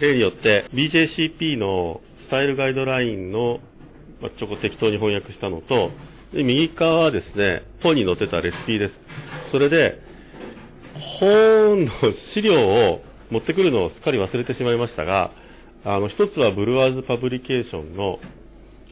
[0.00, 3.58] 例によって BJCP のスタイルガイドラインの、
[4.20, 5.90] ま、ちょこ適当に翻訳したのと、
[6.32, 8.94] で右側はですね、本に載ってたレシピです。
[9.52, 9.98] それで、
[11.18, 11.90] 本の
[12.34, 15.32] 資料を持ってくるのをすっかり忘れてしまいましたが、
[15.84, 18.18] あの、一つは Brewers Publications の、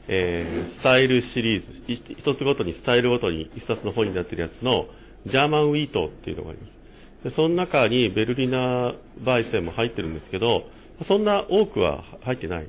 [0.09, 4.86] えー、スタイルシリーズ、一つごとにスタイルごとに一冊の本になってるやつの、
[5.27, 6.79] German Wheat っていうのがあります。
[7.25, 8.95] でその中にベルリナー
[9.25, 10.64] 焙煎も入ってるんですけど、
[11.07, 12.68] そんな多くは入ってない。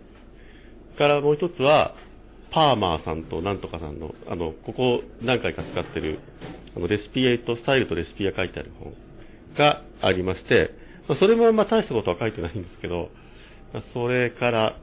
[0.98, 1.95] からもう一つは、
[2.52, 6.20] パーマーさんとなんとかさんの、あの、ここ何回か使ってる、
[6.76, 8.94] あの、レシピエイト、スタイルとレシピが書いてある本
[9.58, 10.72] がありまして、
[11.20, 13.09] それもまあ大したことは書いてないんですけど、
[13.94, 14.75] それから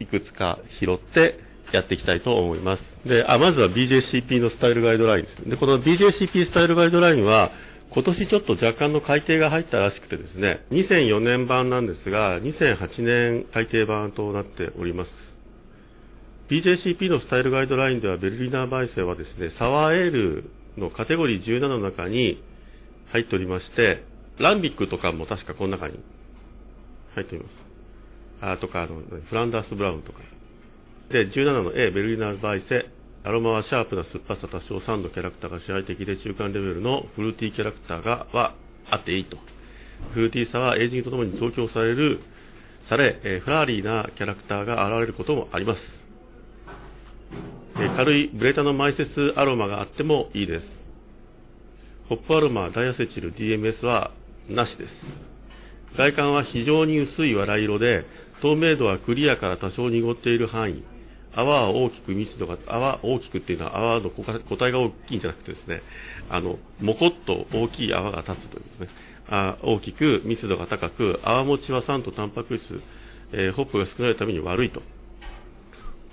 [0.00, 1.38] いくつか拾って
[1.72, 3.08] やっていきたいと思います。
[3.08, 5.50] で、あ、まずは BJCP のスタイルガイドラインです。
[5.50, 7.50] で、この BJCP スタイルガイドラインは、
[7.96, 15.10] 今年ちょっと若干の改定が入ったらしくてですね、2004年版なんですが、2008年改定版となっております。
[16.50, 22.44] BJCP のスタイルガイドラインではベルリナーバイセはですね、サワーエールのカテゴリー17の中に
[23.12, 24.04] 入っておりまして、
[24.38, 25.98] ランビックとかも確かこの中に
[27.14, 27.54] 入っております。
[28.42, 30.18] あとか、あの、フランダース・ブラウンとか。
[31.10, 32.90] で、17の A、ベルリナーバイセ、
[33.26, 38.54] アロマはシャープな酸っぱさ多少酸のキャラクターが支配的で中間レベルのフルーティーキャラクターが、は
[38.88, 39.36] あっていいと。
[40.14, 42.20] フルーティーさはエイジングとともに増強される、
[42.88, 45.80] され、えフラーリーなキャラクターが現れることもあります。
[47.82, 50.66] え軽いブレタのマイセスアロマがあってもいいです。
[52.08, 54.12] ホップアロマ、ダイアセチル、DMS は
[54.48, 55.96] なしです。
[55.98, 58.04] 外観は非常に薄い藁色で、
[58.40, 60.95] 透明度はクリアから多少濁っている範囲。
[61.36, 64.24] 泡は大きく密度が、泡大きくっていうのは泡の個
[64.56, 65.82] 体が大きいんじゃなくてですね、
[66.30, 68.88] あの、もこっと大きい泡が立つというですね、
[69.28, 72.80] あ大きく密度が高く、泡持ちは酸とタンパク質、
[73.32, 74.80] えー、ホップが少ないために悪いと。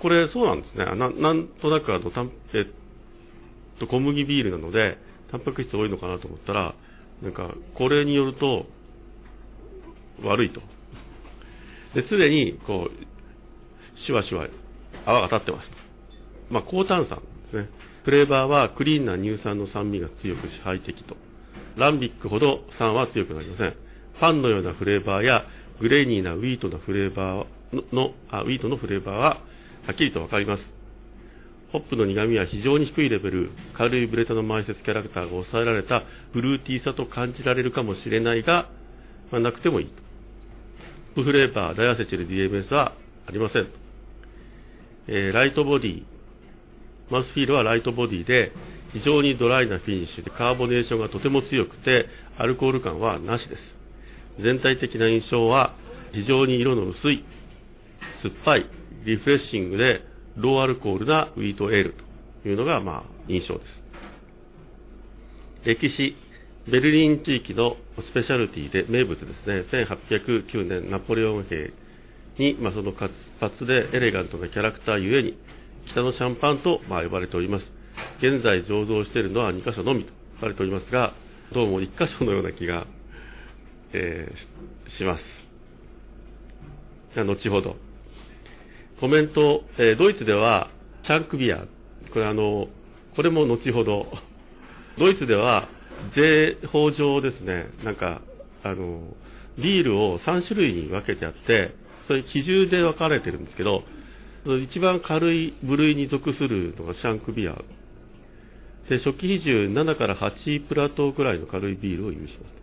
[0.00, 0.84] これそうなんですね。
[0.84, 4.98] ななんとなくあの、たんえっと、小麦ビールなので、
[5.30, 6.74] タンパク質多いのかなと思ったら、
[7.22, 8.66] なんか、これによると、
[10.22, 10.60] 悪いと。
[11.94, 14.48] で、常に、こう、シュワシュワ、
[15.06, 15.68] 泡が立ってます。
[16.50, 17.68] まあ、高炭酸ですね。
[18.04, 21.16] フレーバーはクリーンな乳酸の酸味が強く支配的と。
[21.76, 23.74] ランビックほど酸は強くなりません。
[24.20, 25.44] パンのようなフレーバーや
[25.80, 29.24] grainy な wheat のフレーバーの、あ wheat のフレーバーは
[29.86, 30.62] はっきりとわかります。
[31.72, 38.70] ホップの苦味は非常に低いレベル、軽い Brettanomyces キャラクターが抑えられたフルーティーさと感じられるかもしれないが、
[39.32, 39.92] まあ、なくてもいい。
[41.16, 42.94] プフレーバー、ダイアセチル DMS は
[43.26, 43.83] ありません。
[45.06, 46.02] えー、ライトボディ、
[47.10, 48.52] マウスフィールはライトボディで、
[48.92, 52.06] 非常にドライなフィニッシュでカーボネーションがとても強くて、
[52.38, 54.42] アルコール感はなしです。
[54.42, 55.74] 全体的な印象は、
[56.12, 57.24] 非常に色の薄い、
[58.22, 58.66] 酸っぱい、
[59.04, 60.02] リフレッシングで、
[60.36, 61.94] ローアルコールなウィートエール
[62.42, 63.84] というのが、まあ、印象です。
[65.64, 66.16] 歴史、
[66.70, 69.64] ベルリン地域のスペシャルティで名物ですね、
[70.08, 71.72] 1809年ナポレオン兵
[72.38, 75.38] に、まあ、その活発でエレガントなキャラクターゆえに、
[75.90, 77.64] 北のシャンパンと、まあ、呼ばれております。
[78.18, 81.14] 現在醸造しているのは2箇所のみと書かれておりますが、
[81.52, 82.86] どうも1箇所のような気が、
[83.92, 85.22] えー、します。
[87.14, 87.76] じゃあ、後ほど。
[89.00, 90.70] コメント、えー、ドイツでは、
[91.04, 91.66] シャンクビア、
[92.12, 92.68] これあの、
[93.14, 94.06] これも後ほど、
[94.98, 95.68] ドイツでは、
[96.16, 98.22] 税法上ですね、なんか、
[98.62, 99.14] あの、
[99.58, 101.74] ビールを3種類に分けてあって、
[102.08, 103.82] そういう基準で分かれてるんですけど、
[104.62, 107.54] 一番軽い部類に属するのがシャンクビア。
[108.88, 112.54] で、初期比重7から8プラトーくらいの軽いビールを意味します。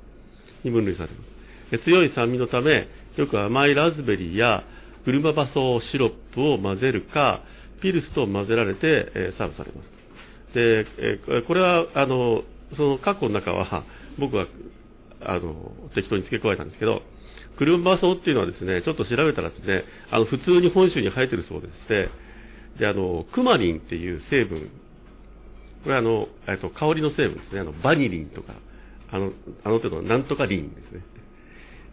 [0.63, 1.23] に分類されま
[1.79, 1.83] す。
[1.85, 2.87] 強い酸味のため、
[3.17, 4.63] よく甘いラズベリーや
[5.05, 7.41] ブルマバソシロップを混ぜるか、
[7.81, 10.01] ピルスと混ぜられて、えー、サーブされます。
[10.53, 12.43] で、え、これは、あの、
[12.75, 13.85] その括弧の中は、
[14.19, 14.45] 僕は、
[15.21, 17.01] あの、適当に付け加えたんですけど、
[17.61, 22.09] クルンバソウっていうのはですね、ちょっと調べたらですね、あの、普通に本州に生えてるそうでして、
[22.79, 24.71] で、あの、クマリンっていう成分、
[25.83, 28.55] これはあの、えっと、香りの成分ですね、あの、バニリンとか、
[29.11, 29.31] あの、
[29.63, 31.03] あの程度のなんとかリンですね。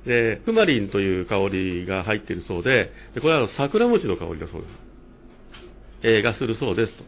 [0.07, 4.73] で、クマリンという香りが入っているそうで、でこれはあの桜餅の香りだそうです。
[6.01, 7.05] えー、がするそうですと。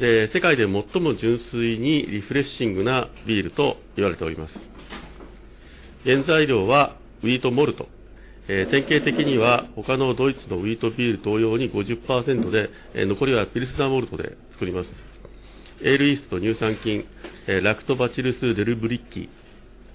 [0.00, 4.54] で、世界で最も純粋にリフレッシングなビールと言われております。
[6.04, 7.88] 原材料はウィートモルト。
[8.48, 14.88] えー、典型的には他のドイツのウィートビール同様に50%で、えー、残りはピルスナーモルトで作ります。
[15.84, 17.04] ale yeast、乳酸菌、
[17.46, 19.28] えー、 Lactobacillus delbrueckii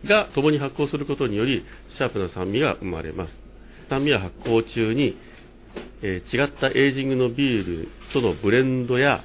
[0.07, 1.65] が共に発酵することにより、
[1.97, 3.31] シャープな酸味が生まれます。
[3.89, 5.17] 酸味は発酵中に、
[6.01, 9.23] え、違ったエイジングのビールとのブレンドや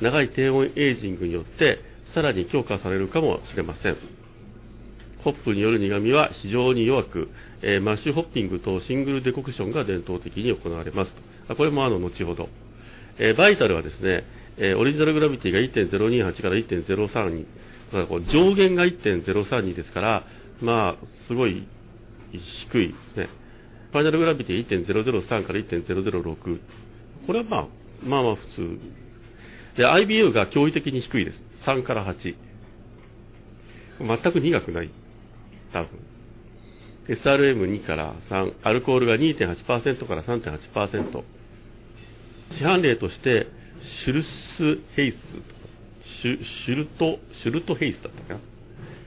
[0.00, 1.78] 長い低温エイジングによって
[2.14, 4.23] さらに強化されるかもしれません。
[5.24, 7.28] ホップによる苦味は非常に弱く、
[7.62, 11.10] えー、 mash hopping と single decoction が伝統的に行われます。
[11.56, 12.48] これもあの後ほど。
[13.18, 14.24] えー、バイタルはですね、
[14.58, 17.46] えー、オリジナルグラビティが1.028から1.032、
[17.92, 20.24] だから上限が1.032ですから、
[20.60, 21.66] まあ、すごい
[22.70, 23.28] 低いですね。
[23.92, 26.60] ファイナルグラビティ1.003から1.006。
[27.26, 27.66] これはまあ、
[28.04, 28.78] まあまあ普通。
[29.76, 31.38] で、IBU が驚異的に低いです。
[31.66, 32.34] 3から8。
[34.00, 34.90] 全く苦くない。
[35.74, 35.88] 多分。
[37.08, 38.54] SRM2 から3。
[38.62, 41.22] アルコールが2.8%から3.8%。
[42.58, 43.46] 市販例として、
[44.04, 44.26] シュルス
[44.96, 45.14] ヘイス、
[46.22, 48.40] シュシュルト、シュルトヘイスだったかな？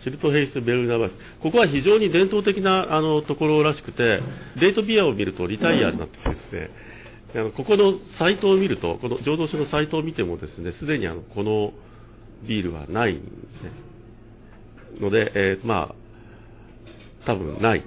[0.04, 1.12] シルトヘイス・ベルナバス。
[1.42, 4.22] ここは非常に伝統的なあのところらしくて、
[4.60, 6.70] デートビアを見るとリタイアになっててですね、
[7.36, 11.74] あのここのサイトを見ると、この浄土市のサイトを見てもですね、すでにあのこの
[12.48, 15.02] ビールはないんですね。
[15.02, 15.96] ので、えー、まあ、
[17.28, 17.86] 多分ない。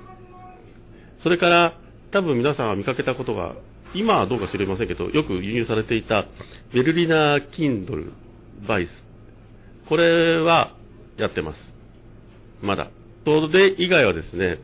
[1.23, 1.73] それから、
[2.13, 3.55] 多分皆さんは見かけたことが、
[3.95, 6.27] 今はどうか知りませんけど、よく輸入されていた
[6.73, 8.13] ベルリナー・キンドル・
[8.69, 8.91] バイス。
[9.89, 10.77] これは
[11.17, 11.57] やってます。
[12.63, 12.91] まだ。
[13.25, 14.59] それ以外はですね、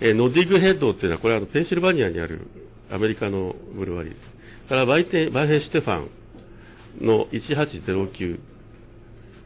[0.00, 2.48] えー、ノディグヘッドっていうのは、これはペンシルバニアにある
[2.90, 4.68] アメリカのブルワリーです。
[4.68, 8.40] からバイテバイヘンシュテファンの1809。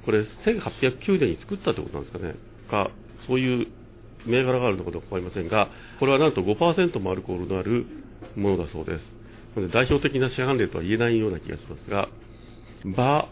[0.05, 2.35] これ1809年に作ったってことなんですかね。
[2.71, 2.91] か、
[3.27, 3.67] そういう
[4.29, 7.87] 銘柄があるのかどうかわかりませんが、これはなんと5%もアルコールのある
[8.37, 9.73] ものだそうです。
[9.73, 12.09] 代表的な市販例とは言えないような気がしますが、
[12.97, 13.29] バ、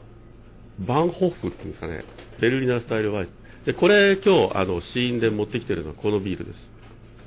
[0.87, 2.05] バンホッフっていうんですかね。
[2.41, 3.67] ベルリナースタイルワイス。
[3.67, 6.77] で、これ今日、あの、死因で持ってきてるのはこのビールです。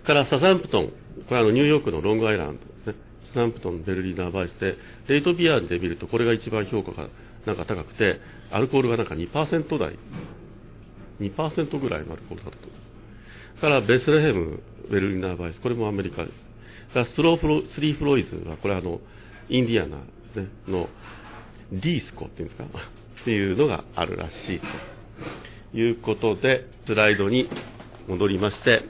[0.06, 0.90] からサザンプトン、
[1.28, 2.96] これあの、ニューヨークのロングアイランドですね。
[3.34, 4.76] サザンプトン、ベルリナーバイスで、
[5.08, 7.10] レイトビアで見るとこれが一番評価が
[7.46, 8.20] なんか高くて、
[8.52, 9.98] アルコールがなんか2%台、
[11.20, 12.79] 2%ぐらいのアルコールだったと。
[13.60, 14.62] からベスレヘム、
[14.92, 16.94] ベルリナーバイス、これもアメリカです。
[16.94, 19.00] からスローフロ、スリーフロイズは、これあの、
[19.50, 20.04] インディアナで
[20.34, 20.90] すね、の、
[21.72, 22.66] ディースコっていうんですか？
[23.22, 25.78] っていうのがあるらしいと。
[25.78, 27.48] いうことで、スライドに
[28.08, 28.84] 戻りまして、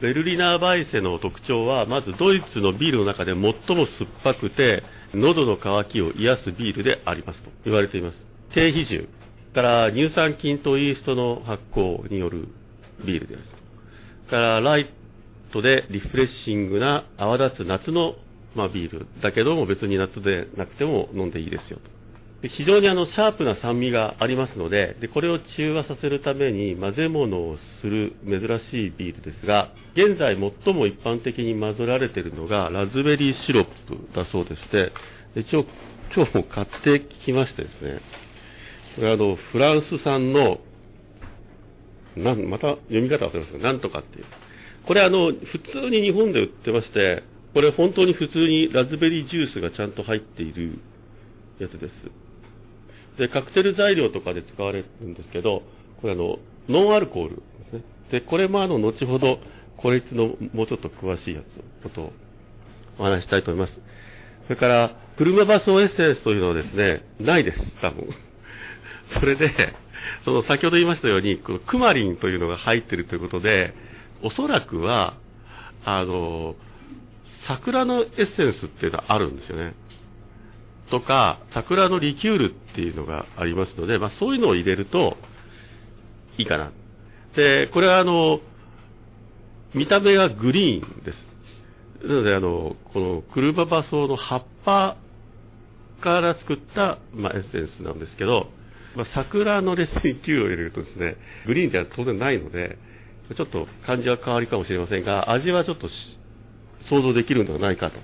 [0.00, 4.82] ベルリナーバイセの特徴は、まずドイツのビールの中で最も酸っぱくて、
[5.14, 8.16] 喉の渇きを癒すビールでありますと言われています。
[8.54, 9.08] 低比重
[9.54, 12.48] から乳酸菌とイーストの発酵による
[13.04, 13.40] ビールです。
[14.32, 14.90] からライ
[15.52, 18.14] トでリフレッシングな泡立つ夏の、
[18.56, 22.48] まあ、ビールだけども別に夏でなくても飲んでいいですよと。
[22.48, 28.40] 非常にあのシャープな酸味がありますのでで、これを中和させるために混ぜ物をする珍
[28.70, 30.34] しいビールですが、現在
[30.64, 34.92] 最も一般的に混ぜられているのがラズベリーシロップだそうでして、
[35.36, 35.66] 一応
[36.16, 38.00] 今日も買ってきましてですね、
[38.96, 40.58] これあの、フランス産の、
[42.16, 44.24] なん、また読み方忘れましたなんとかっていう。
[44.86, 47.22] これあの、普通に日本で売ってまして、
[47.54, 50.78] これ本当に普通にラズベリージュースがちゃんと入っている
[51.58, 51.92] やつです。
[53.18, 55.62] で、カクテル材料とかで使われるんですけど、
[56.00, 56.38] これあの、
[56.68, 57.82] ノンアルコールですね。
[58.10, 59.38] で、これもあの、後ほど、
[59.76, 62.12] これのもうちょっと詳しいやつ、ことを
[62.98, 63.80] お話したいと思います。
[64.44, 68.08] それから、クルマバソエッセンスというのはですね、ないです、多分。
[69.20, 69.50] それで、
[70.24, 73.74] その先ほど言いましたように、このクマリンというのが入っているということで、
[74.22, 75.16] おそらくは、
[75.84, 76.54] あの、
[77.48, 79.74] 桜のエッセンスっていうのはあるんですよね。
[80.90, 85.16] とか、桜のリキュールっていうのがありますので、まあ、そういうのを入れると
[86.38, 86.72] いいかな。
[87.34, 88.40] で、これはあの、
[89.74, 92.06] 見た目がグリーンです。
[92.06, 94.96] なので、あの、このクルババソウの葉っぱ
[96.02, 98.48] から作った、まあ、エッセンスなんですけど、
[98.96, 102.78] まあ、桜のレスリキュールを入れるとですね、グリーンでは当然ないので、
[103.34, 105.88] ちょっと感じは変わりかもしれませんが、味はちょっと
[106.88, 107.98] 想像できるのではないかと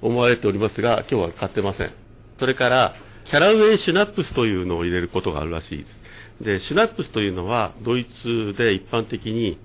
[0.00, 1.92] 思われておりますが、今日は買ってません。
[2.38, 2.94] それから、
[3.30, 6.44] キャラウェイシュナップスというのを入れることがあるらしいです。
[6.44, 9.58] で、シュナップスというのは、ドイツで一般的に、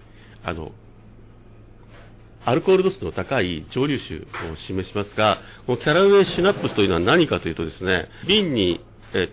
[0.44, 0.72] あの、
[2.44, 4.16] アルコール度数の高い蒸留酒
[4.52, 8.82] を示しますが、このキャラウェイシュナップスというのは何かというとですね、瓶に
[9.16, 9.30] え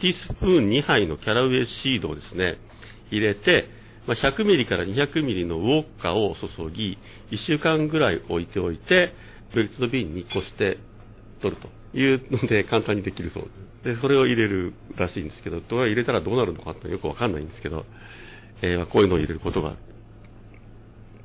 [0.00, 2.58] ティースプーン2杯のキャラウェイシードをですね、
[3.10, 3.68] 入れて、
[4.06, 6.98] まあ、100ミリから200ミリのウォッカを注ぎ、
[7.30, 9.12] 1週間ぐらい置いておいて、
[9.54, 10.78] 別の瓶にこして
[11.40, 13.50] 取るというので簡単にできるそう
[13.84, 17.84] で、でそれを入れるらしいんですけど、どう入れたらどうなるのかってよくわかんないんですけど、
[18.62, 19.76] えー、こういうのを入れることが。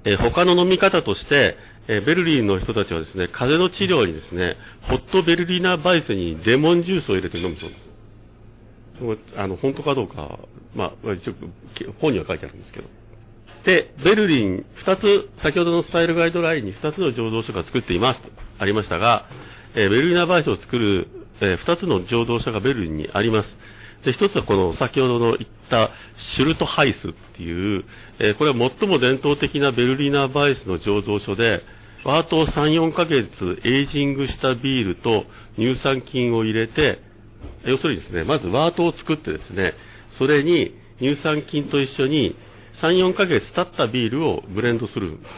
[0.06, 1.58] えー、他の飲み方として、
[1.90, 7.89] えベルリンの人たちはですね、風邪の治療にですね、ホットベルリナーバイスにレモンジュースを入れて飲むそうです。
[9.36, 10.40] あの、本当かどうか、
[10.76, 11.34] まあ、一応、
[12.00, 12.88] 本には書いてあるんですけど。
[13.66, 19.26] で、ベルリン、二つ、先ほどのスタイルガイドラインに二つの醸造所が作っていますとありましたが、
[19.76, 21.08] えー、ベルリナバイスを作る、
[21.42, 23.50] えー、二つの醸造所がベルリンにあります。
[24.06, 25.90] で、一つはこの先ほどの言った
[26.38, 27.84] シュルトハイスっていう、
[28.20, 31.62] えー、これは最も伝統的なベルリナバイスの醸造所で、
[32.06, 33.28] ワートを3、4ヶ月
[33.66, 35.26] エイジングしたビールと
[35.58, 37.02] 乳酸菌を入れて、
[37.66, 39.74] 要するにですね、まずワートを作ってですね、
[40.18, 42.36] それに乳酸菌と一緒に
[42.82, 45.30] 3、4ヶ月経ったビールをブレンドするんですね。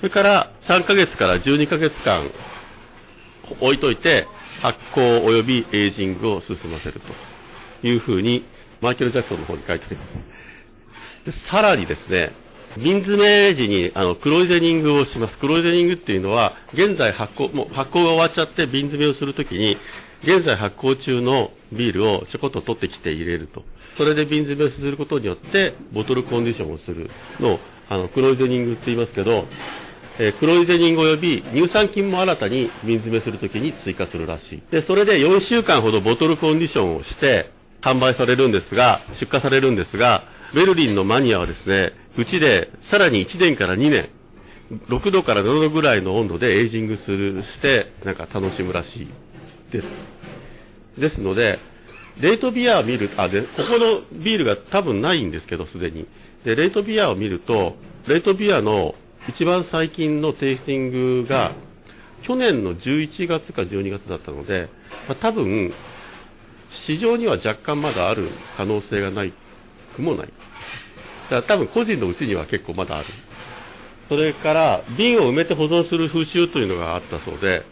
[0.00, 2.30] それから3ヶ月から12ヶ月間
[3.60, 4.26] 置いといて
[4.62, 7.00] 発酵及びエイジングを進ませる
[7.82, 8.44] というふうに
[8.80, 10.10] マイケル・ジャクソンの方に書いてあります。
[11.24, 12.32] でさらにですね、
[12.76, 15.38] 瓶詰め時にあのクロイゼニングをします。
[15.38, 19.76] クロイゼニングっていうのは、現在発酵、もう発酵が終わっちゃって瓶詰めをするときに、
[20.24, 23.62] 現在発酵中のビールをちょこっと取ってきて入れると。
[23.96, 29.46] それで瓶詰めすることによって、ボトルコンディションをするのを、あの、クロイゼニングって言いますけど、
[30.18, 34.62] えー、クロイゼニング及び乳酸菌も新たに瓶詰めするときに追加するらしい。
[34.70, 37.50] で、それで4週間ほどボトルコンディションをして、
[37.82, 44.08] 販売されるんですが、出荷されるんですが、ベルリンのマニアはですね、うちでさらに1年から2年、
[44.88, 49.08] 6度から7度ぐらいの温度でエイジングする、して、なんか楽しむらしい
[49.74, 49.82] で
[50.96, 51.00] す。
[51.00, 51.58] ですので、
[52.20, 56.06] レートビアを見る、あ、で、ここのビールが多分ないんですけど、すでに。
[56.44, 57.74] で、レートビアを見ると、
[58.06, 58.94] レートビアの
[59.28, 61.56] 一番最近のテイスティングが、
[62.26, 64.68] 去年の11月か12月だったので、
[65.08, 65.72] まあ、多分、
[66.86, 69.32] 市場には若干まだある可能性がない
[69.96, 70.26] くもない。
[70.26, 70.32] だ
[71.30, 73.06] から多分個人のうちには結構まだある。
[74.08, 77.64] それから、瓶を埋めて保存する風習というのがあったそうで、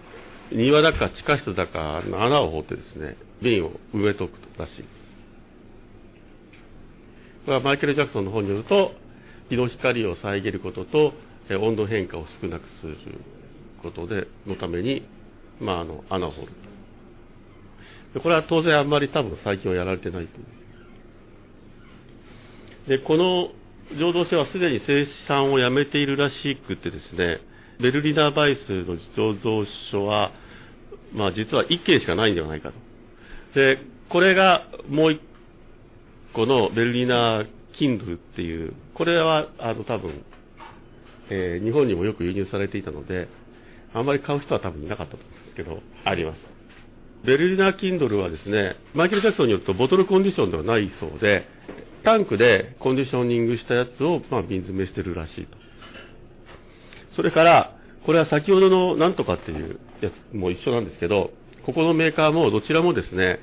[0.54, 4.86] 庭だか地下室だか穴を掘ってですね、瓶を埋めとくらしいです。
[7.44, 8.92] これはマイケル・ジャクソンの本によると、
[9.48, 11.12] 日の光を遮ることと、
[11.50, 12.96] 温度変化を少なくする
[13.82, 15.02] ことで、のために、
[15.60, 16.48] まあ、あの、穴を掘る
[18.14, 18.20] と。
[18.20, 20.42] これは当然あんまり多分最近はやられてないとい
[22.96, 22.98] う。
[22.98, 23.48] で、この
[23.98, 27.40] 浄土所はすでに生産をやめているらしくてですね、
[27.80, 30.32] ベルリナーバイスの醸造所は、
[31.14, 32.74] まあ実は1軒しかないんではないかと。
[33.54, 33.78] で、
[34.08, 35.20] これがもう1
[36.34, 37.46] 個のベルリナー
[37.78, 40.24] キンドルっていう、これはあの多分、
[41.30, 43.28] えー、日本にもよく輸入されていたので、
[43.94, 46.38] あんまり買う人は多分いなかったと思うんですけど、あります。
[47.24, 51.46] ベルリナーキンドルはですね、マイケル・ジャクソンによるとボトルコンディションではないそうで、
[52.04, 55.56] タンクでコンディショニングしたやつを、まあ、瓶詰めしてるらしいと。
[57.14, 61.30] それから、これは先ほどのなんとかっていうやつも一緒なんですけど、
[61.64, 63.38] ここのメーカーもどちらもですね、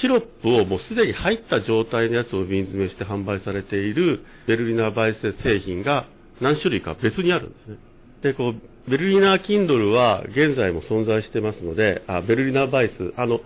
[0.00, 6.06] シロップをもうすでに入った状態のやつを瓶詰めして販売されているベルリナーバイス製品が
[6.40, 7.78] 何種類か別にあるんですね。
[8.22, 13.40] で、こう、ベルリナーキンドルは現在も存在してますので、あ、ベルリナーバイス、あの、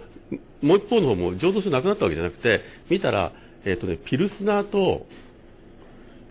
[0.62, 3.33] もう一方の方も醸造所なくなったわけじゃなくて、見たら、
[3.64, 5.07] えっ、ー、とね、ピルスナーと、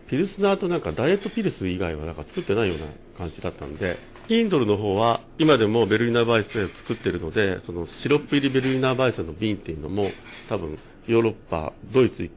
[0.09, 2.85] ピルスナーとなんかダイエットピルス以外はなんか作ってないような
[3.17, 3.97] 感じだったんで、
[4.27, 10.09] キンドルの方は今でもベルリナーバイスで作ってるので、そのシロップ入りベルリナーバイスの瓶っていうのも
[10.49, 10.77] 多分
[11.07, 12.29] ヨーロッパ、ドイツ、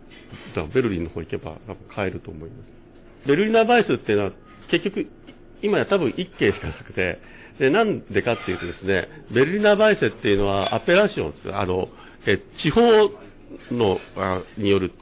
[0.74, 2.70] ベルリンの方行けば多分買えると思います。
[3.26, 4.32] ベルリナーバイスっていうのは
[4.70, 5.06] 結局
[5.62, 7.18] 今や多分1軒しかなくて、
[7.58, 11.54] で、なんでかっていうとですね、ベルリナーバイスっていうのはアペラシオンです。
[11.54, 11.88] あの、
[12.26, 12.80] え地方
[13.72, 13.98] の
[14.56, 14.92] による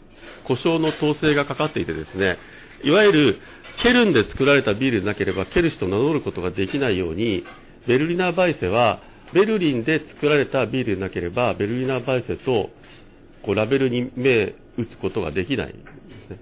[0.47, 2.38] 故障の統制がかかっていてですね、
[2.85, 3.38] いわゆる
[3.83, 7.45] ケルンで作られたビールでなければケルシと名乗ることができないように、
[7.87, 9.00] ベルリナーバイセは
[9.33, 12.71] ベルリンで作られたビールでなければベルリナーバイセと
[13.45, 15.78] こうラベルに目打つことができないんで
[16.26, 16.40] すね。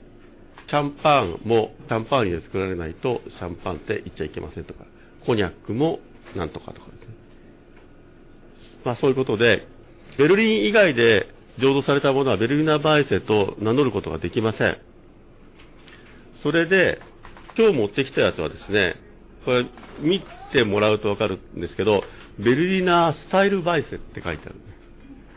[0.69, 4.85] シャンパンもシャンパーニュで作られないとシャンパンって言っちゃいけませんとか、
[5.27, 6.01] コニャックも
[6.37, 7.07] なんとかとかですね。
[8.85, 9.67] まあそういうことで、
[10.19, 14.79] ベルリン以外で浄土されたものはベルリナーバイセと名乗ることができません。
[16.43, 17.01] それで、
[17.57, 18.97] 今日持ってきたやつはですね、
[19.45, 19.67] これ
[20.01, 22.03] 見てもらうとわかるんですけど、
[22.39, 24.57] ベルリナースタイルバイセって書いてある。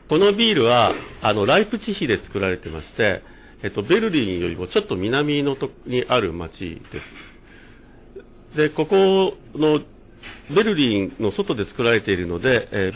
[0.09, 3.21] このビールは、あの、ライプチヒで作られてまして、
[3.63, 6.79] えっと、ベルリンよりもちょっと南のとにある町で
[8.53, 8.57] す。
[8.57, 9.81] で、ここの、
[10.55, 12.91] ベルリンの外で作られているので、え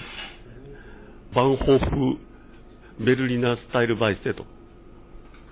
[1.32, 2.18] ー、バンホフ
[3.04, 4.46] ベルリナースタイルバイステと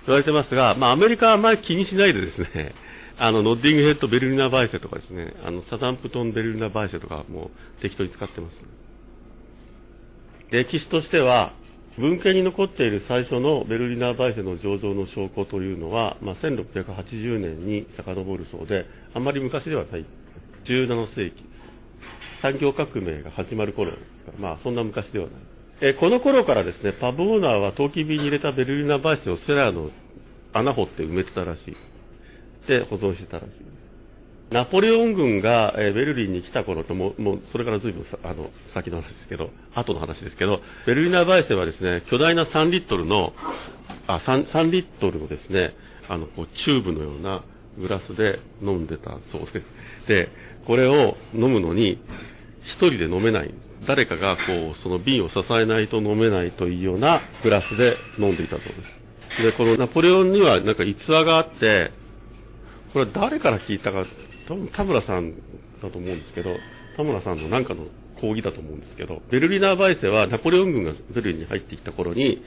[0.06, 2.74] 言われてますが、まあアメリカはあまり気にしないでですね、
[3.22, 8.56] あの、ノッディングヘッドベルリナバイセとかですね、あの、サダンプトンベルリナバイセとかも適当に使ってます。
[10.52, 11.54] 歴史としては、
[11.98, 20.06] 文献に残っている最初のベルリナバイセの醸造の証拠というのは、まあ、1680年に遡るそうで、あんまり昔ではない。
[20.64, 21.44] 17世紀。
[22.42, 25.42] 産業革命が始まる頃ですから、まあ、そんな昔ではない。
[25.82, 29.90] えこの頃からですね、パブオーナーは陶器瓶に入れたベルリナバイスをセラーの
[30.54, 31.88] 穴掘って埋めてたらしい。
[32.70, 33.62] で、保存してたらしいです。
[34.52, 43.34] ナポレオン軍が、えベルリンに来た頃とも、もうそれから随分あの先の話ですけど、後の話ですけど、ベルリナバイセはですね、巨大な3リットルの、
[44.08, 45.76] あ 3, 3リットルのですね、
[46.08, 47.44] あのこうチューブのような
[47.78, 50.08] グラスで飲んでたそうです。
[50.08, 50.30] で、
[50.66, 52.02] これを飲むのに、
[52.64, 53.54] 一人で飲めない。
[53.88, 59.44] 誰かがこう、その瓶を支えないと飲めないというようなグラスで飲んでいたそうです。
[59.44, 61.92] で、このナポレオンにはなんか逸話があって、
[62.93, 64.05] これは誰から聞いたか、
[64.48, 65.36] 多分田村さん
[65.81, 66.55] だと思うんですけど、
[66.98, 67.86] 田村さんのなんかの
[68.19, 72.41] 講義だと思うんですけど、ベルリナーバイセはナポレオン軍がベルリンに入ってきた頃に、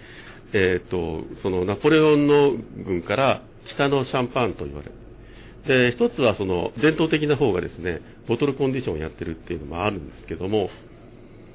[0.53, 2.53] えっ、と、そのナポレオンの
[2.85, 3.43] 軍から
[3.75, 5.93] 北のシャンパンと言われる。
[5.93, 10.71] で、一つはその伝統的な方がですね、ボトルコンディションをやってるっていうのもあるんですけども、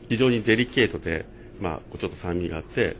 [0.09, 1.25] 非常にデリケートで、
[1.59, 2.95] まあ、ちょっと酸味があって、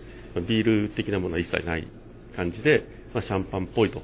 [0.48, 1.88] ビール的なものは一切ない
[2.36, 4.02] 感じで、まあ、シャンパンっぽいと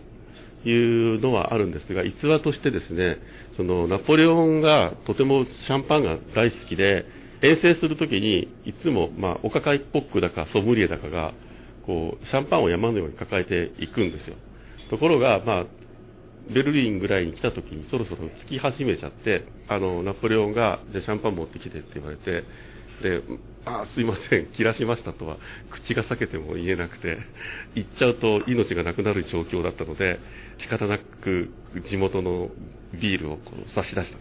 [0.66, 3.18] いうのはあるんですが、逸話としてですね、
[3.58, 7.06] そのナポレオンがとてもシャンパンが大好きで、
[7.42, 11.34] 遠征するときに、いつも、まあ、お抱えコックだかソムリエだかが、
[11.86, 14.38] こう、シャンパンを山のように抱えていくんですよ。
[14.90, 15.66] ところが、まあ、
[16.54, 22.46] ベルリンぐらいに来た時にそろそろ着き始めちゃって、あの、ナポレオンが、じゃシャンパン持ってきてって言われて、
[23.02, 23.22] で、
[23.66, 25.38] あすいません、切らしましたとは、
[25.72, 27.18] 口が裂けても言えなくて、
[27.76, 30.20] 行っちゃうと命がなくなる状況だったので、
[30.60, 31.50] 仕方なく
[31.90, 32.50] 地元の
[32.94, 34.12] ビールをこう差し出し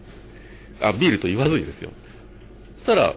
[0.80, 0.88] た。
[0.88, 1.90] あ、ビールと言わずにですよ。
[2.76, 3.14] そしたら、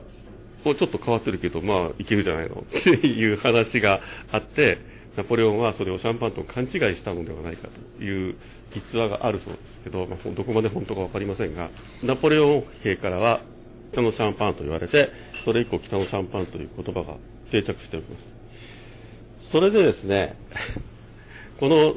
[0.63, 4.79] こうちょっと変わってるけど、まあ、いけるじゃないの っていう話があって、
[5.15, 8.35] ナポレオンはそれをシャンパンと勘違いしたのではないかという
[8.75, 11.69] 逸話があるそうですけど、まあ、どこまで本当か分かりませんが、
[12.03, 13.41] ナポレオン兵からは
[13.93, 15.09] 北のシャンパンと言われて、
[15.45, 17.17] それ以降北のシャンパンという言葉が
[17.51, 19.51] 定着しております。
[19.51, 20.35] それでですね、
[21.59, 21.95] この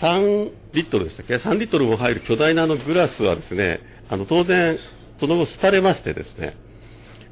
[0.00, 4.78] 3リットルでしたっけ ?3 リットルも入る巨大なあのグラスはですね、あの当然、
[5.20, 6.56] その後廃れましてですね、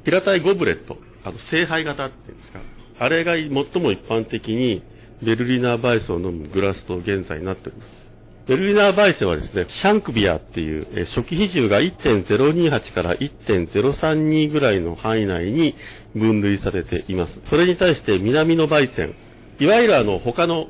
[0.05, 2.61] 平たいゴブレット、あの聖杯型っていうんですか、
[2.99, 4.83] あれが最も一般的に
[5.23, 8.00] ベルリナーバイスを飲むグラスと現在になっております。
[8.47, 15.75] ベルリナーバイセはですね、シャンクビアっていう、初期比重が1.028から1.032ぐらいの範囲内に
[16.15, 17.33] 分類されています。
[17.49, 19.15] それに対して南のバイセン、
[19.59, 20.67] いわゆるあの他の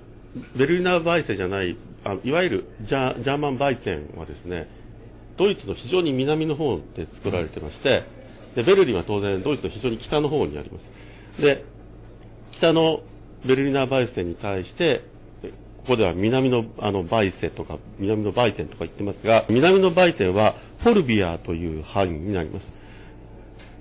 [0.57, 4.67] ベルリナーバイセンじゃない、あいわゆるジャーマンバイセンはですね、
[5.37, 8.03] ドイツの非常に南の方で作られてまして、
[8.55, 10.77] でベルリンは当然ドイツの非常に北の方にありま
[11.37, 11.41] す。
[11.41, 11.63] で、
[12.57, 12.99] 北の
[13.47, 15.05] ベルリナーバイセンに対して、
[15.81, 22.65] ここでは南のあのバイセとか、南のバイテンとか言ってますが、南のバイテンはフォルビアという範囲になります。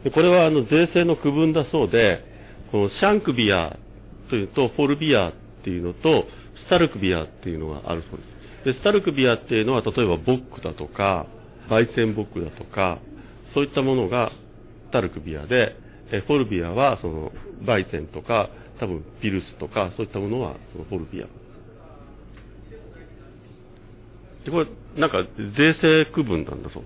[0.04, 2.24] でこれはあの税制の区分だそうで、
[2.72, 3.76] このシャンクビア
[4.30, 5.32] というと、フォルビアっ
[5.62, 6.24] ていうのと、
[6.66, 8.40] スタルクビアっていうのがあるそうです。
[8.64, 11.26] で、スタルクビアっていうのは、例えばボックだとか、
[11.68, 12.98] バイセンボックだとか、
[13.54, 14.32] そういったものが
[14.88, 15.76] スタルクビアで、
[16.12, 17.32] えフォルビアはその
[17.66, 21.26] バイセンとか、多分ピルスとか、そういったものはそのフォルビア。
[24.39, 26.84] で、これ、なんか、税制区分なんだそう。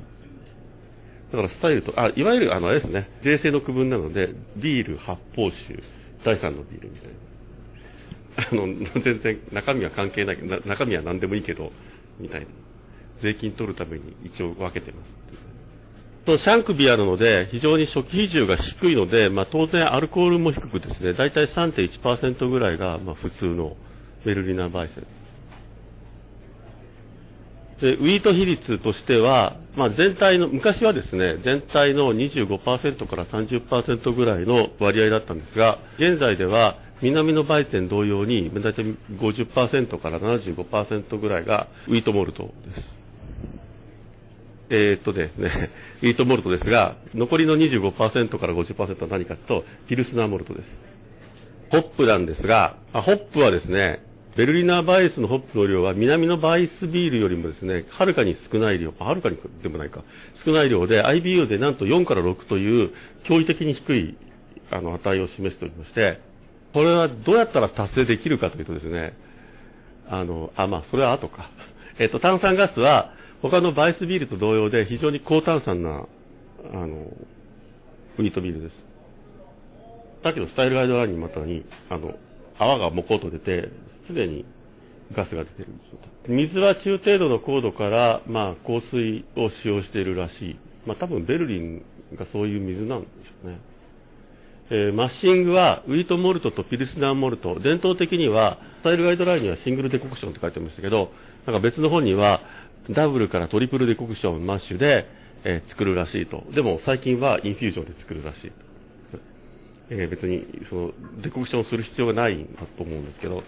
[1.33, 5.83] だからスタイルと、あ、いわゆる、あの、あれですね、税制の区分なので、ビール、発泡酒、
[6.25, 7.15] 第三のビールみたいな。
[8.37, 11.73] あの、全然、中身は関係ない、中身は何でもいいけど、
[12.19, 12.47] みたいな。
[13.23, 15.25] 税金取るために一応分けてます。
[16.25, 23.77] とシャンクビアなので、非常に初期比重が低いので、まあ、当然アルコールも低くですね、だいたい3.1%ぐらいが、まあ、普通の
[24.25, 25.07] ベルリナバイセンで、
[27.85, 42.55] でウィート比率としては、まあ、全体の、昔はですね、全体の25%から30%ぐらいの割合だったんですが、現在では、南の売店同様に、大体50%から75%ぐらいがウィートモルトです。
[44.71, 45.71] えー、っとですね、
[46.01, 50.67] ウィートモルトですが、残りの25%から50%は何かというと、ピルスナーモルトです。
[51.69, 54.01] ホップなんですが、ホップはですね、
[54.37, 60.03] ベルリナーバイスのホップの量は南のバイスビールよりもですね、はるかに少ない量、はるかにでもないか、
[60.45, 62.93] 少ない量で IBU でなんと4から6という
[63.29, 64.19] 驚異的に低い
[64.71, 66.21] あの値を示しておりまして、
[66.73, 69.15] これはどうやったら達成できるかというとですね、
[70.09, 71.51] あの、あ、まあ、それは後か。
[71.99, 76.07] えっと、炭酸ガスは、他のバイスビールと同様で非常に高炭酸な、
[76.73, 77.13] あの、
[78.19, 78.73] ウィートビールです。
[80.25, 82.17] だけどスタイルガイドラインにまたに、あの、
[82.59, 83.69] 泡がもこっと出て、
[84.07, 84.45] すでに
[85.13, 90.59] ガスが出てるんです水は中程度の高度から、まあ、香水を使用しているらしい。
[90.87, 91.83] まあ、多分ベルリン
[92.17, 93.61] がそういう水なんでしょうね。
[94.71, 101.11] えー、マッシングはウィートモルトとピルスナーモルト、伝統的には、スタイルガイドラインにはシングルデコクションって書いてましたけど、
[101.47, 102.41] なんか別の本には、
[102.91, 105.07] ダブルから triple decoction mash で、
[105.45, 106.45] えー、作るらしいと。
[106.55, 108.53] でも最近は infusion で作るらしい。
[109.91, 110.91] えー、別にその
[111.23, 113.43] decoction する必要がないんだと思うんですけど、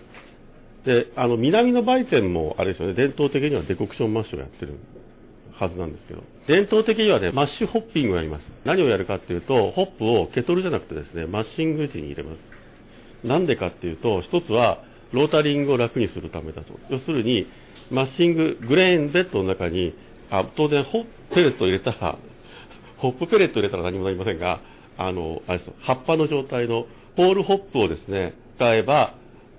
[0.87, 4.79] で、あの、南のヴァイツェンもあれですよね、伝統的には decoction mash をやってる
[5.53, 8.44] はずなんですけど、伝統的にはね、 mash hopping をやります。
[8.64, 13.27] 何をやるかっていうと、ホップをケトルじゃなくてですね、 mashing 時に入れます。
[13.27, 14.79] なんでかっていうと、一つは、
[15.12, 16.79] lautering を楽にするためだと。
[16.88, 17.46] 要するに、
[17.90, 19.94] mashing、 grain bed の中に、
[20.31, 22.18] あ当然、ホップペレットを入れたら、
[22.99, 24.61] ホップペレットを入れたら何もなりませんが、
[24.99, 29.14] あの、あれです葉っぱの状態の whole hop をですね、使えば、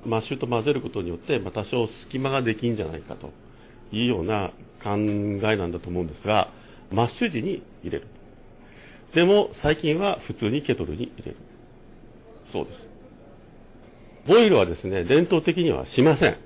[0.07, 3.31] mash と混ぜることによって、まあ、多少隙間ができんじゃないかと
[3.91, 4.51] いうような
[4.83, 6.49] 考えなんだと思うんですが、
[6.91, 8.07] mash 時に入れる。
[9.13, 11.37] でも、最近は普通にケトルに入れる。
[12.53, 12.87] そうです。
[14.27, 16.37] ボイルはですね、伝統的にはしません。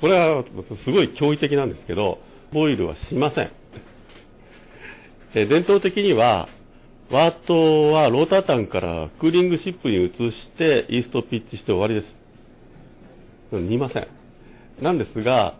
[0.00, 2.18] これはすごい驚異的なんですけど、
[2.52, 3.50] ボイルはしません。
[5.34, 6.48] え伝統的には、
[7.10, 10.12] ワートはロータータンからクーリングシップに移し
[10.58, 12.25] てイーストピッチして終わりです。
[13.52, 14.08] 煮ません。
[14.82, 15.54] なんですが、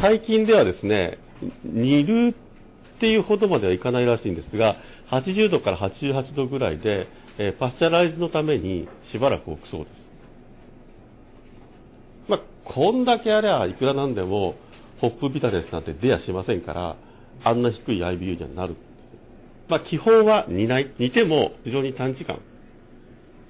[0.00, 1.18] 最近ではですね、
[1.64, 2.34] 煮る
[2.96, 4.76] っていうほどまではいかないらしいんですが、
[5.10, 7.06] 80度から88度ぐらいで、
[7.38, 9.92] えー、 pasteurize のためにしばらく置くそうです。
[12.28, 14.56] まあ、こんだけあればいくらなんでも、
[15.00, 16.96] hop bitterness なんて出やしませんから、
[17.44, 18.76] あんな低い IBU にはなる。
[19.68, 20.94] まあ、基本は煮ない。
[20.98, 22.40] 煮ても非常に短時間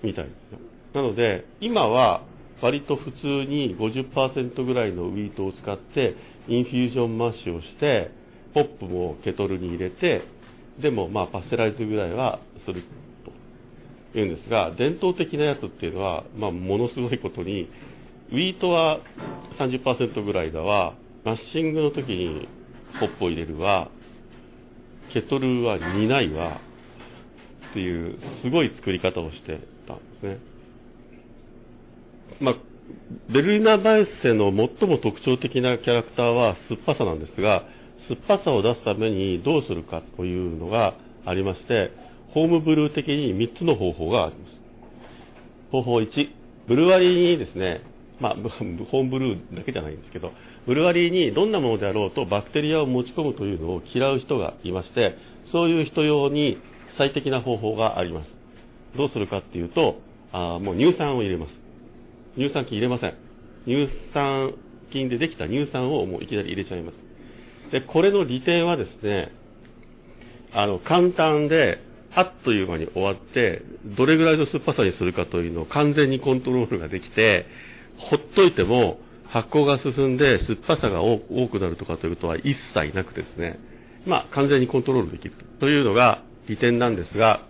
[0.03, 0.59] みたいですよ。
[0.94, 2.22] なので、今は
[2.62, 6.14] 割と普通に50%ぐらいの wheat を使って、
[6.49, 8.11] infusion mash をして、
[8.55, 10.23] ポップもケトルに入れて、
[10.81, 13.33] でもまあパステライズぐらいはすると。
[14.14, 17.69] 言うんですが、伝統的なやつっていうのは、まあものすごいことに、
[18.33, 19.01] ウィートは
[19.59, 22.49] 30%ぐらいだわ、マッシングの時に
[22.99, 23.90] ホップを入れるわ、
[25.12, 26.61] ケトルは煮ないわ、
[27.71, 30.56] っていうすごい作り方をしてたんですね。
[32.40, 32.55] まあ、
[33.33, 37.64] ベルリナ・バイセの最も特徴的なキャラクターは酸っぱさなんですが、
[38.09, 40.94] 酸っぱさを出すためにどうするかというのが
[41.25, 41.90] ありまして、
[42.35, 44.53] ホームブルー的に3つの方法があります。
[45.72, 46.07] 方法1、
[46.68, 47.83] ブルワリーにですね、
[48.20, 48.35] まあ、
[48.90, 50.33] ホームブルーだけじゃないんですけど、
[50.66, 55.16] ブルワリーにどんなものであろうとバクテリアを持ち込むというのを嫌う人がいまして、
[55.53, 56.59] そういう人用に
[56.99, 58.31] 最適な方法があります。
[58.96, 59.96] どうするかっていうと、
[60.33, 61.66] あもう乳酸を入れます。
[62.37, 63.14] 乳酸菌入れません。
[63.66, 64.55] 乳酸
[64.92, 67.07] 菌でできた乳酸をもういきなり入れちゃいます。
[67.72, 69.33] で、これの利点はですね、
[70.53, 71.79] あの、簡単で、
[72.14, 73.62] あっという間に終わって、
[73.96, 77.46] どれぐらいの酸っぱさにするかというのを完全にコントロールができて、
[77.99, 81.18] ほっといても発酵が進んで酸っぱさが多
[81.49, 83.59] くなるとかということは一切なくですね、
[84.07, 87.42] まあ完全にコントロールできるというのが利点なんですが、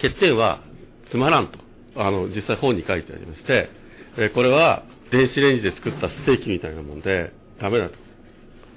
[0.00, 0.62] 欠点は
[1.10, 1.58] つまらんと、
[1.96, 3.79] あの、実際本に書いてありまして、
[4.18, 7.94] えこれは電子レンジで作ったステーキみたいなもんでダメだと。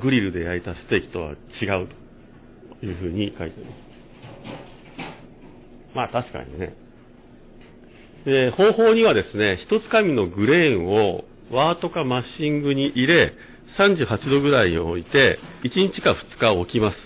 [0.01, 1.33] グリルで焼いたステーキとは違
[1.83, 1.87] う
[2.79, 3.93] というふうに書いてます。
[5.95, 6.75] まあ確かにね。
[8.25, 13.33] で、方法にはですね、一つ紙のグレーンをワートかマッシングに入れ、
[13.79, 16.97] 38度ぐらいに置いて、1日か2日置きます。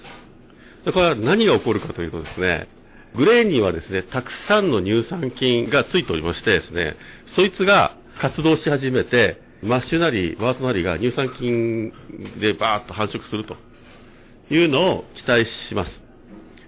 [0.92, 2.68] これは何が起こるかというとですね、
[3.16, 6.96] グレーンにはですね、たくさんの乳酸菌がついておりましてですね、
[7.36, 11.92] そいつが活動し始めて、マッシュなり、ワートなりが乳酸菌
[12.40, 13.56] でバーッと繁殖すると
[14.54, 15.92] いうのを期待します。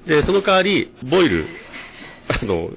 [0.08, 1.46] で、その代わり、ボイル、
[2.30, 2.70] あの、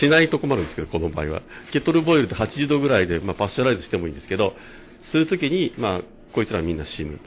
[0.00, 1.42] しないと困るんですけど、この場合は。
[1.72, 4.54] ケトルボイルで80度ぐらいで、まあ、パッシャライズしてもいいんですけど、
[5.10, 6.00] するときに、まあ、
[6.32, 7.18] こいつらみんな死ぬ。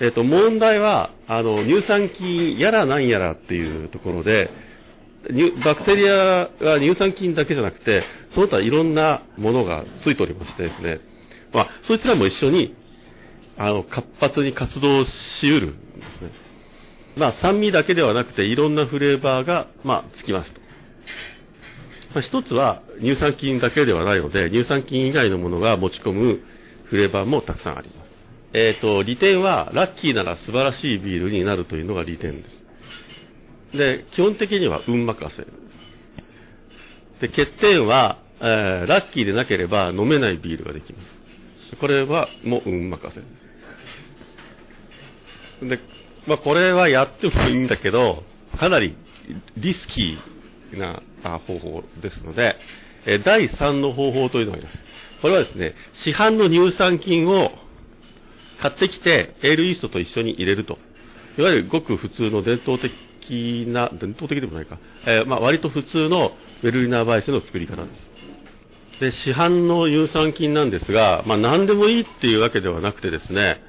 [0.00, 4.50] えっ、と、問題は、あの、乳酸菌やらなんやらっていうところで、
[5.64, 6.50] バクテリアは
[6.80, 8.04] 乳酸菌だけじゃなくて、
[8.36, 11.00] その他いろんなものがついておりましてですね、
[11.54, 12.76] まあ、そいつらも一緒に、
[13.56, 15.08] あの、活発に活動し
[15.44, 15.78] うるんで
[16.18, 16.30] すね。
[17.16, 20.60] まあ、酸味だけではなくて、いろんなフレーバーが、まあ、つきますと。
[22.14, 26.40] まあ、一つは乳酸菌だけではないので、乳酸菌以外のものが持ち込む
[26.90, 28.06] フレーバーもたくさんあります。
[28.52, 32.48] えっ、と、利点は、ラッキーなら素晴らしいビールになるというのが利点で
[33.72, 33.78] す。
[33.78, 35.66] で、基本的には運任せです。
[37.20, 41.00] で、欠点は、えーラッキーでなければ飲めないビールができま
[41.70, 41.76] す。
[41.80, 43.26] これはもう運任せで
[45.60, 45.68] す。
[45.68, 45.80] で、
[46.26, 48.22] まあ、これはやってもいいんだけど、
[48.58, 48.96] かなり
[49.56, 51.02] リスキーな
[51.46, 52.56] 方法ですので、
[53.06, 54.78] え第3の方法というのがあります。
[55.22, 57.50] これはですね、市販の乳酸菌を
[58.60, 60.78] 買ってきて、エールイーストと一緒に入れると。
[61.38, 68.15] いわゆるごく普通の伝統的な、伝統的でもないか、えーまあ、割と普通のベルリナーバイスの作り方です。
[69.00, 73.60] で、市販の乳酸菌なんですが、まあ、何でもいいっていうわけではなくてですね、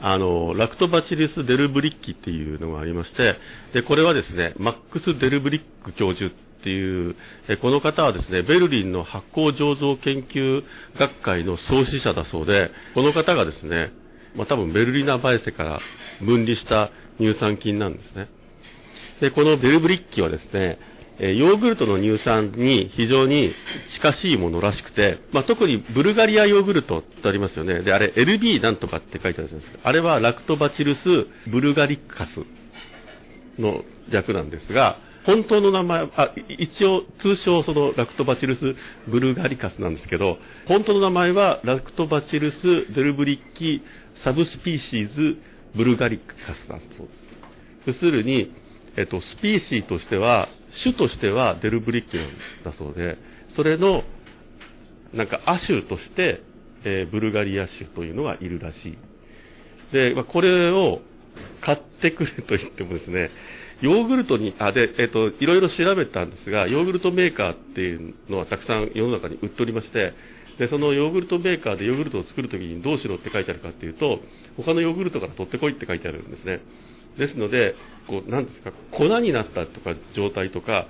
[0.00, 3.36] あの、ラクトバチリス・デルブリッキっていうのがありまして、
[3.72, 7.16] で、これはですね、マックス・デルブリック教授っていう、
[7.48, 10.62] えこの方はですね、ベルリンの発酵醸造研究
[10.98, 13.92] 学会の創始者だそうで、この方がですね、
[14.36, 15.80] まあ、多分ベルリナ・バイセから
[16.20, 18.28] 分離した乳酸菌なんですね。
[19.20, 20.78] で、このベルブリッキはですね、
[21.18, 23.52] えヨーグルトの乳酸に非常に
[24.00, 27.82] 近しいものらしくて、まあ、特にブルガリアヨーグルトってありますよね。
[27.82, 29.88] で、あれ LB なんとかって書いてあるじゃないですか。
[29.88, 38.60] あれはラクトバチルス・ブルガリカスの略なんですが、本当の名前、あ、一応、通称その Lactobacillus
[39.10, 43.82] bulgaricus なんですけど、本当の名前は Lactobacillus delbrueckii
[44.22, 45.36] subspecies
[45.74, 47.26] bulgaricus だそうです。
[47.86, 48.52] 要するに、
[48.96, 50.48] えっと、 species としては、
[50.82, 52.28] 種としては delbrueckii なん
[52.64, 53.18] だそうで、
[53.56, 54.02] それの、
[55.12, 56.42] なんか亜種として、
[56.84, 58.98] えーブルガリア種というのがいるらしい。
[59.92, 61.00] で、まあ、これを
[61.60, 63.30] 買ってくれと言ってもですね、
[63.82, 70.14] ヨーグルトに、あ、で、えっ、と、いろいろ調べたんですが、ヨーグルトメーカーっていうのはたくさん世の中に売っておりまして、
[70.58, 74.20] で、そのヨーグルトメーカーでヨーグルトを作るときにどうしろって書いてあるかっていうと、
[74.56, 76.60] 他のヨーグルトから取ってこいって書いてあるんですね。
[77.18, 77.74] ですので、
[78.08, 80.86] こう、なんですか、粉になったとか状態とか、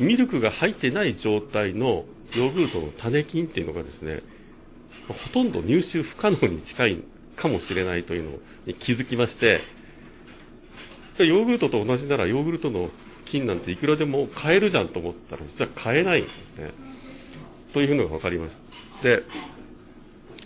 [0.00, 4.22] ミルクが入ってない状態のヨーグルトの種菌っていうのがですね、
[5.08, 7.04] ほとんど入手不可能に近い
[7.40, 8.30] かもしれないというの
[8.66, 9.60] に気づきまして、
[11.18, 12.90] ヨーグルトと同じならヨーグルトの
[13.30, 16.72] 菌なんていくらでも買えるじゃんと思ったら実は買えないんですね。
[17.74, 18.54] というのが分かりまし
[19.02, 19.02] た。
[19.02, 19.22] で、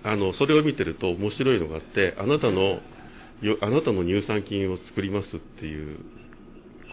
[0.05, 2.81] あの、それを見てると面白いのがあって、あなたの、
[3.43, 5.99] よあなたの乳酸菌を作りますっていう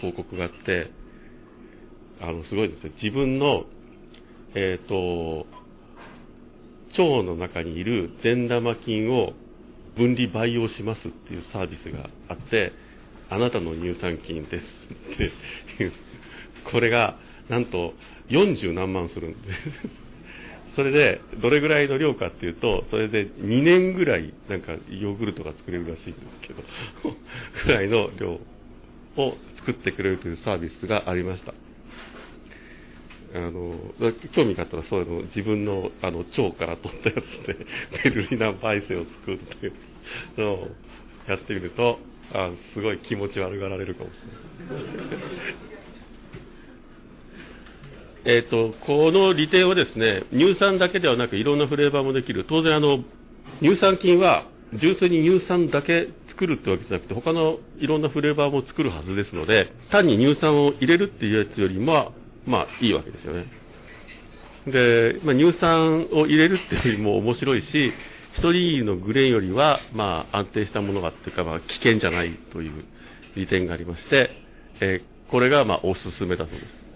[0.01, 0.91] 広告があって、
[2.21, 2.91] あの、すごいですね。
[3.01, 3.65] 自分の、
[4.55, 5.45] えっ、と、
[6.91, 9.33] 腸の中にいる善玉菌を
[9.95, 12.73] 分離培養しますっていうサービスがあって、
[13.29, 14.63] あなたの乳酸菌です
[15.13, 15.93] っていう、
[16.71, 17.93] これがなんと
[18.29, 20.08] 40何万するんです。
[20.75, 26.63] それで、どれぐらいの量かっていうと、それで2年ぐらいなんかヨーグルトが作れるらしいんですけど、
[27.65, 28.39] ぐらいの量
[29.17, 31.53] を作ってくれるというサービスがありました。
[33.33, 33.75] あの、
[34.33, 37.65] 興味があったらそういうの自分のあの腸から取ったやつで
[38.03, 39.73] ベルリナ焙煎を作るっていう
[40.37, 40.67] のを
[41.27, 41.99] やってみると、
[42.33, 44.13] あすごい気持ち悪がられるかもし
[44.69, 45.78] れない。
[48.25, 52.45] えっと、この利点はですね、乳酸だけではなくいろんなフレーバーもできる。
[52.47, 52.99] 当然あの、
[53.61, 54.45] 乳酸菌は
[54.79, 62.13] 純粋に乳酸だけ作るってわけじゃなくて、他のいろんなフレーバーも作るはずですので、単に乳酸を入れるっていうやつよりも、
[62.45, 63.45] まあいいわけですよね。
[64.67, 67.93] で、まあ、乳酸を入れるっていうよりも面白いし、
[68.35, 72.83] ストリーのグレーンよりは、まあ安定したものがっていうか、まあ危険じゃないという
[73.35, 74.29] 利点がありまして、
[74.81, 76.88] えーこれがまあおすすめだそうです。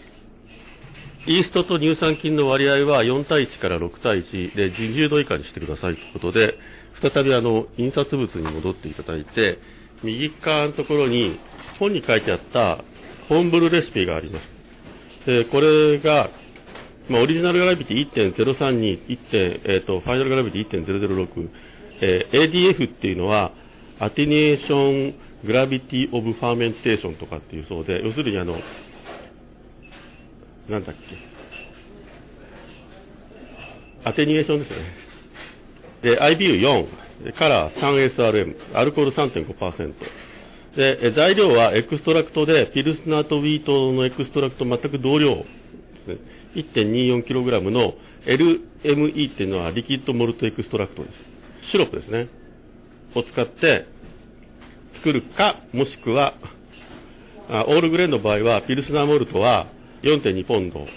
[1.25, 6.55] イーストと乳酸菌の割合は4対1から6対1で20度以下にしてくださいということで、
[7.01, 9.59] 再びあの、印刷物に戻っていただいて、
[10.03, 11.39] 右側のところに
[11.79, 12.83] 本に書いてあった
[13.29, 15.25] homebrew レシピがあります。
[15.25, 16.29] でこれが、
[17.09, 19.61] まあ、 original gravity 1.032、1.
[19.65, 21.49] えっ、と、 final gravity 1.006、
[22.01, 23.53] えー ADF っていうのは、
[23.99, 28.57] attenuation gravity of fermentation とかっていうそうで、要するにあの、
[30.69, 31.01] なんだっけ？
[34.05, 34.95] attenuation ですよね。
[36.01, 37.75] で、IBU4、カラー
[38.15, 39.93] 3SRM、アルコール3.5%。
[40.75, 45.45] で、材料はエクストラクトで、ピルスナーと wheat の extract 全く同量で
[46.03, 46.17] すね。
[46.55, 47.93] 1.24kg の
[48.25, 51.15] LME っていうのは liquid malt extract です。
[51.71, 52.27] シロップですね。
[53.15, 53.85] を使って
[54.95, 56.33] 作るか、もしくは、
[57.49, 59.67] all grain の場合は、ピルスナーモルトは
[60.03, 60.87] 4.2ポンドの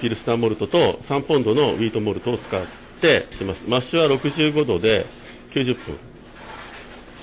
[0.00, 2.66] ピルスナーモルトと3ポンドの wheat malt を使っ
[3.00, 3.62] てします。
[3.68, 5.06] マッシュは65度で
[5.54, 5.98] 90分。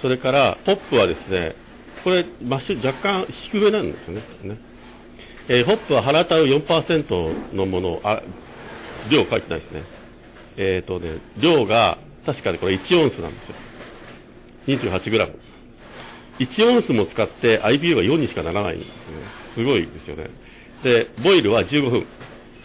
[0.01, 1.55] それからホップはですね、
[2.03, 4.57] これ、マッシュ若干低めなんですよね。
[5.49, 8.21] えーホップはハラタウ4%のものを、あ、
[9.09, 9.83] 量書いてないですね。
[10.57, 13.39] えっ、とね、量が、確かにこれ1オンスなんで
[14.67, 14.89] すよ。
[14.91, 15.39] 28グラム。
[16.39, 18.93] 1オンスも使って IBU が4にしかならないんですね。
[19.55, 20.29] すごいですよね。
[20.83, 22.05] で、ボイルは15分。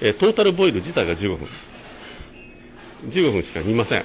[0.01, 1.49] えトータルボイル自体が15分。
[3.11, 4.05] 15分しか煮ません。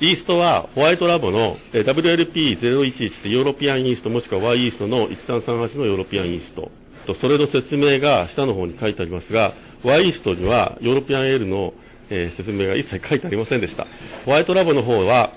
[0.00, 6.70] イーストはホワイトラボの WLP011 ってヨーロピアンイーストもしくは Y イーストの1338のヨーロピアンイースト。
[7.06, 11.72] と、それの説明が下の方に書いてありますが、Y イーストにはヨーロピアンエールの、
[12.10, 13.86] え説明が一切書いてありませんでした。
[14.24, 15.32] ホワイトラボの方は、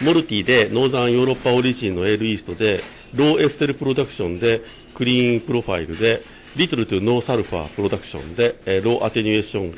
[0.00, 2.82] malty で northern Europe origin の ale yeast で、
[3.14, 4.60] low ester production で、
[4.96, 6.22] clean profile で、
[6.56, 9.74] little to no sulfur production で、えー low attenuation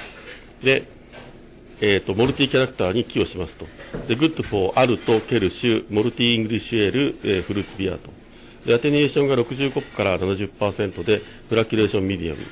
[0.64, 0.86] で、
[1.80, 3.66] えーと、 malty character に寄与しますと。
[4.06, 8.10] で、 good for、アルト、ケルシュ、 malty English ale、えー fruit beer と。
[8.64, 12.42] で、 attenuation が65から70%で、 flocculation medium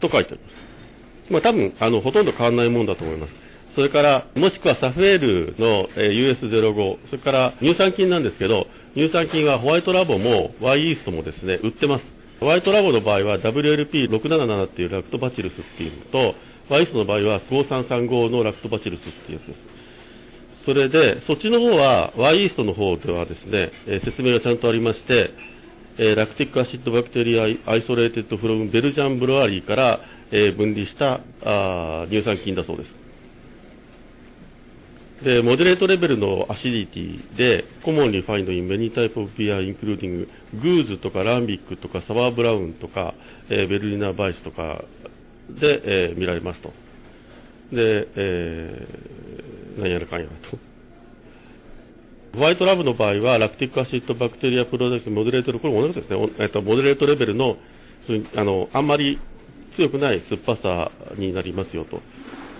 [0.00, 1.32] と書いてあります。
[1.32, 3.32] まあ多分、あの、ほとんど変わらないもんだと思います。
[3.76, 12.15] それから、もしくは Safale の、えー US05、それから乳酸菌なんですけど、乳酸菌はホワイトラボも Wyeast もですね、売ってます。
[12.40, 16.34] ホワイトラボの場合は WLP677 っていうラクトバチルスっていうのと、
[16.68, 20.66] Y イスの場合は5335のラクトバチルスっていうやつです。
[20.66, 25.30] それで、そっちの方は、Y イイーストの方ではですね、え説明がちゃんとありまして、
[25.98, 32.90] えー lactic acid bacteria isolated from Belgian brewery から、え分離したあ乳酸菌だそうです。
[35.26, 40.28] で、 moderate level の acidity で、commonly find in many type of beer, including
[40.62, 43.12] グーズとかランビックとか sour brown とか、
[43.50, 44.84] えーベルリナーヴァイセとか
[45.50, 46.68] で、えー見られますと。
[46.68, 50.58] で、えー、何やらかんやらと。
[52.38, 57.56] ホワイトラボの場合は、 lactic acid bacteria produces moderate レ、これ同じですね、えっと、 moderate level の、
[58.36, 59.18] あの、あんまり
[59.76, 62.00] 強くない酸っぱさになりますよと。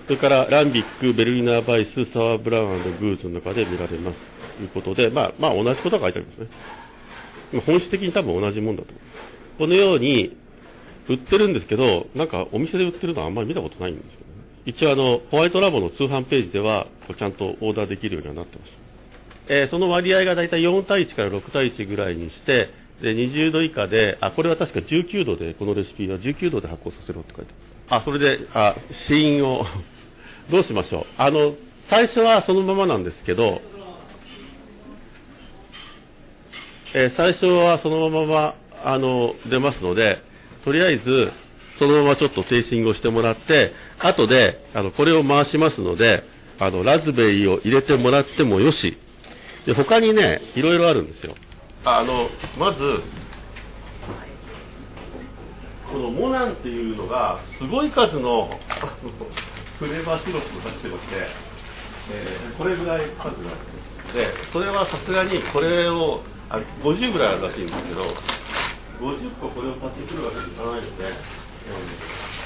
[0.07, 4.17] それから、ランビック、ベルリナーバイス、サワーブラウングーズの中で見られます。
[4.57, 7.61] ということで、まあ、まあ、同じことが書いてありますね。
[7.65, 9.57] 本質的に多分同じもんだと思います。
[9.57, 10.37] このように、
[11.09, 14.25] 売ってるんですけど、なんかお店で売ってるのはあんまり見たことないんですよね。
[14.65, 18.71] 一応あの、ホワイトラボの通販ページでは、ちゃんとオーダーできるようにはなってます。
[19.49, 22.69] えーその割合がだいたい4対1から6対1ぐらいにして、
[23.01, 27.53] で、20度以下で、あ、これは確か19度で、このレシピは19度で発酵させろって書いて
[27.89, 28.01] ます。
[28.01, 28.75] あ、それで、あ、
[29.07, 29.65] 死因を、
[30.51, 31.03] どうしましょう？
[31.17, 31.55] あの、
[31.89, 33.61] 最初はそのままなんですけど、
[36.95, 40.19] えー最初はそのまま、あの、出ますので、
[40.63, 41.31] とりあえず、
[41.79, 46.23] そのままちょっとテイスティングをしてもらって、後で、あの、これを回しますので、
[46.59, 48.97] あの、ラズベリーを入れてもらってもよし、
[49.65, 51.35] で、他にね、いろいろあるんですよ。
[51.83, 52.79] あの、まず、
[55.91, 58.49] このモナンっていうのが、すごい数、の
[59.79, 61.29] フレーバーシロップを出してまして、
[62.09, 63.61] えーこれぐらい数がある。
[64.13, 68.01] で、それはさすがにこれを、あ50ぐらいあるらしいんですけど、
[68.97, 72.37] 50個これを買ってくるわけにいかないので、えー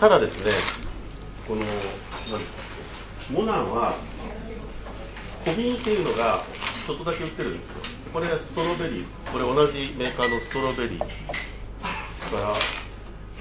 [0.00, 0.62] ただですね、
[1.46, 3.98] この、なんですかモナンは、
[5.44, 6.46] 小瓶っていうのが
[6.86, 7.82] ちょっとだけ売ってるんですよ。
[8.12, 12.58] これがストロベリー、これ同じメーカーのストロベリー、それから、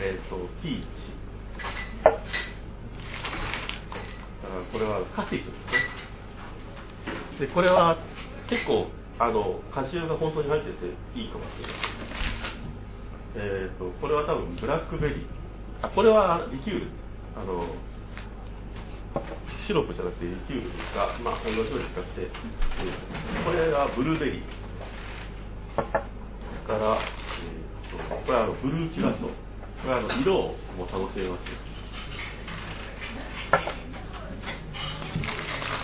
[0.02, 0.96] えっ、と、ピー
[4.72, 5.48] これはカシスです
[7.41, 7.48] ね。
[7.48, 7.98] で、これは
[8.50, 8.88] 結構、
[9.20, 10.86] あの、果汁が本当に入ってて
[11.17, 11.76] いいかもしれない。
[13.38, 15.26] えっ、と、これは多分ブラックベリー。
[15.82, 16.91] あ、これはリキュール。
[17.38, 17.67] あの、
[19.67, 22.30] シロップじゃなくてリキュールが、まあ、同じように使って、
[23.46, 24.43] これがブルーベリー。
[26.67, 29.28] から、えーとこれはブルーキュラソー。
[29.28, 31.66] これはあの色も楽しめます。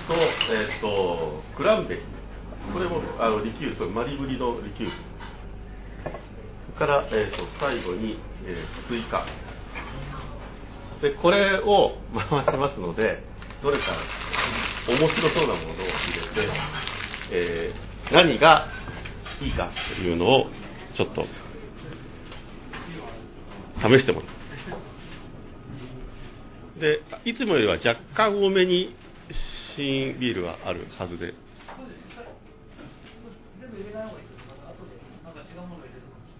[0.07, 2.03] と、えっ、と、クランベリー。
[2.73, 4.95] これもあのリキュール、マリブリのリキュール。
[6.75, 9.25] それから、えー、と最後に、えー、スイカ。
[11.01, 13.23] で、これを回しますので、
[13.61, 13.85] どれか
[14.87, 16.51] 面白そうなものを入れて、
[17.31, 18.67] えー何が
[19.41, 20.45] いいかというのを
[20.97, 21.25] ちょっと
[23.77, 24.27] 試してもら
[26.77, 26.79] う。
[26.79, 28.95] で、いつもよりは若干多めに
[29.75, 31.33] 新ビールはあるはずで。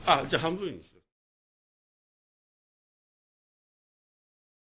[0.05, 0.92] あ、じゃあ半分に。